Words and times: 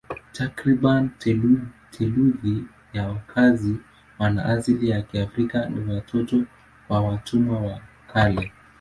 Takriban 0.33 1.11
theluthi 1.89 2.65
ya 2.93 3.07
wakazi 3.07 3.79
wana 4.19 4.45
asili 4.45 4.89
ya 4.89 5.01
Kiafrika 5.01 5.69
ni 5.69 5.93
watoto 5.93 6.43
wa 6.89 7.01
watumwa 7.01 7.59
wa 7.59 7.81
kale. 8.13 8.51